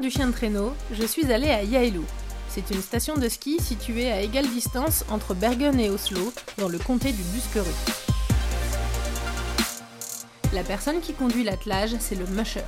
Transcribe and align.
du 0.00 0.10
chien 0.10 0.28
de 0.28 0.32
traîneau, 0.32 0.72
je 0.92 1.04
suis 1.04 1.32
allée 1.32 1.50
à 1.50 1.64
Yaelu. 1.64 2.02
C'est 2.48 2.70
une 2.70 2.80
station 2.80 3.16
de 3.16 3.28
ski 3.28 3.58
située 3.60 4.10
à 4.10 4.20
égale 4.20 4.46
distance 4.46 5.04
entre 5.10 5.34
Bergen 5.34 5.80
et 5.80 5.90
Oslo, 5.90 6.32
dans 6.58 6.68
le 6.68 6.78
comté 6.78 7.10
du 7.10 7.22
Buskerud. 7.22 7.74
La 10.52 10.62
personne 10.62 11.00
qui 11.00 11.12
conduit 11.12 11.42
l'attelage, 11.42 11.96
c'est 11.98 12.14
le 12.14 12.26
musher. 12.26 12.62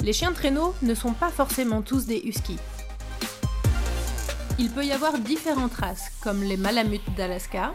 Les 0.00 0.14
chiens 0.14 0.30
de 0.30 0.36
traîneau 0.36 0.74
ne 0.80 0.94
sont 0.94 1.12
pas 1.12 1.28
forcément 1.28 1.82
tous 1.82 2.06
des 2.06 2.22
huskies. 2.24 2.58
Il 4.58 4.70
peut 4.70 4.86
y 4.86 4.92
avoir 4.92 5.18
différentes 5.18 5.74
races, 5.74 6.10
comme 6.22 6.42
les 6.42 6.56
malamutes 6.56 7.14
d'Alaska, 7.18 7.74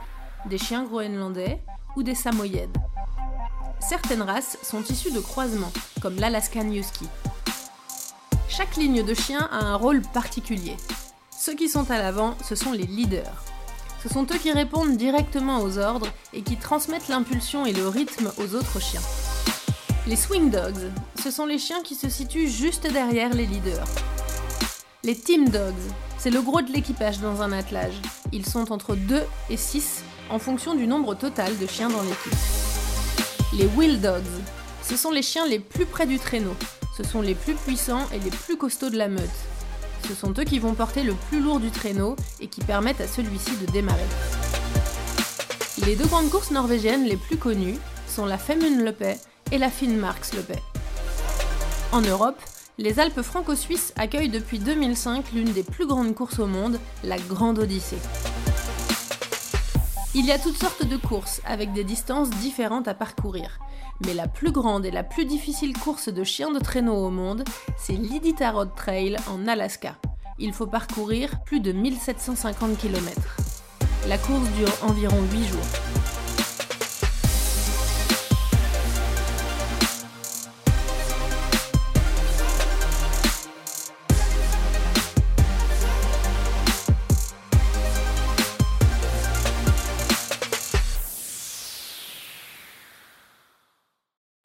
des 0.49 0.58
chiens 0.58 0.85
groenlandais 0.85 1.62
ou 1.95 2.02
des 2.02 2.16
samoyèdes. 2.16 2.76
Certaines 3.88 4.23
races 4.23 4.57
sont 4.63 4.81
issues 4.81 5.12
de 5.12 5.20
croisements, 5.20 5.71
comme 6.02 6.16
l'Alaskan 6.16 6.71
Husky. 6.71 7.05
Chaque 8.49 8.77
ligne 8.77 9.03
de 9.03 9.13
chien 9.13 9.48
a 9.52 9.59
un 9.59 9.76
rôle 9.76 10.02
particulier. 10.02 10.76
Ceux 11.38 11.53
qui 11.53 11.70
sont 11.70 11.91
à 11.91 11.99
l'avant, 11.99 12.35
ce 12.43 12.55
sont 12.55 12.71
les 12.71 12.88
leaders. 12.88 13.43
Ce 14.02 14.09
sont 14.09 14.23
eux 14.23 14.40
qui 14.41 14.52
répondent 14.52 14.98
directement 14.98 15.59
aux 15.59 15.77
ordres 15.77 16.07
et 16.34 16.41
qui 16.41 16.57
transmettent 16.57 17.09
l'impulsion 17.09 17.67
et 17.67 17.73
le 17.73 17.88
rythme 17.88 18.31
aux 18.40 18.55
autres 18.55 18.79
chiens. 18.79 19.03
Les 20.07 20.15
swing 20.15 20.49
dogs, 20.49 20.91
ce 21.21 21.29
sont 21.29 21.45
les 21.45 21.59
chiens 21.59 21.84
qui 21.84 21.93
se 21.93 22.09
situent 22.09 22.49
juste 22.49 22.91
derrière 22.91 23.35
les 23.35 23.45
leaders. 23.45 23.88
Les 25.04 25.15
team 25.15 25.49
dogs, 25.49 25.73
c'est 26.17 26.31
le 26.31 26.41
gros 26.41 26.63
de 26.63 26.71
l'équipage 26.71 27.20
dans 27.20 27.43
un 27.43 27.51
attelage. 27.51 28.01
Ils 28.32 28.48
sont 28.48 28.71
entre 28.71 28.95
2 28.95 29.21
et 29.51 29.57
6 29.57 30.04
en 30.32 30.40
fonction 30.40 30.73
du 30.73 30.88
nombre 30.88 31.13
total 31.13 31.55
de 31.60 31.67
chiens 31.67 31.90
dans 31.90 32.01
l'équipe. 32.01 32.65
Les 33.57 33.67
wheel 33.67 34.01
dogs, 34.01 34.21
ce 34.84 34.98
sont 34.98 35.11
les 35.11 35.21
chiens 35.21 35.48
les 35.48 35.59
plus 35.59 35.85
près 35.85 36.05
du 36.05 36.20
traîneau. 36.20 36.53
Ce 36.98 37.03
sont 37.03 37.21
les 37.21 37.35
plus 37.35 37.53
puissants 37.53 38.05
et 38.13 38.20
les 38.20 38.29
plus 38.29 38.57
costauds 38.57 38.89
de 38.89 38.98
la 38.98 39.07
meute. 39.07 39.21
Ce 40.09 40.13
sont 40.13 40.34
eux 40.37 40.43
qui 40.43 40.59
vont 40.59 40.73
porter 40.73 41.03
le 41.03 41.13
plus 41.13 41.39
lourd 41.39 41.61
du 41.61 41.71
traîneau 41.71 42.17
et 42.41 42.48
qui 42.48 42.59
permettent 42.59 42.99
à 42.99 43.07
celui-ci 43.07 43.51
de 43.55 43.71
démarrer. 43.71 44.01
Les 45.85 45.95
deux 45.95 46.05
grandes 46.05 46.29
courses 46.29 46.51
norvégiennes 46.51 47.05
les 47.05 47.15
plus 47.15 47.37
connues 47.37 47.77
sont 48.09 48.26
la 48.26 48.37
Femundløpet 48.37 49.17
et 49.53 49.57
la 49.57 49.70
Finnmarksløpet. 49.70 50.61
En 51.93 52.01
Europe, 52.01 52.41
les 52.77 52.99
Alpes 52.99 53.21
franco-suisses 53.21 53.93
accueillent 53.95 54.27
depuis 54.27 54.59
2005 54.59 55.31
l'une 55.33 55.53
des 55.53 55.63
plus 55.63 55.87
grandes 55.87 56.13
courses 56.13 56.39
au 56.39 56.48
monde, 56.48 56.77
la 57.05 57.17
Grande 57.17 57.59
Odyssée. 57.59 57.99
Il 60.18 60.26
y 60.26 60.32
a 60.32 60.40
toutes 60.40 60.55
sortes 60.55 60.85
de 60.85 60.96
courses 60.96 61.41
avec 61.46 61.74
des 61.74 61.84
distances 61.84 62.30
différentes 62.30 62.88
à 62.88 62.94
parcourir. 62.94 63.60
Mais 64.06 64.13
la 64.13 64.30
plus 64.30 64.53
grande 64.53 64.85
et 64.85 64.91
la 64.91 65.03
plus 65.03 65.25
difficile 65.25 65.78
course 65.78 66.07
de 66.07 66.24
chiens 66.24 66.52
de 66.52 66.59
traîneau 66.59 66.96
au 66.96 67.09
monde, 67.09 67.44
c'est 67.78 67.97
l'Iditarod 67.97 68.74
Trail 68.75 69.18
en 69.30 69.46
Alaska. 69.46 69.97
Il 70.40 70.53
faut 70.53 70.68
parcourir 70.68 71.44
plus 71.44 71.59
de 71.59 71.74
1750 71.74 72.78
km. 72.78 73.12
La 74.07 74.18
course 74.18 74.47
dure 74.52 74.72
environ 74.84 75.22
8 75.34 75.44
jours. 75.47 76.04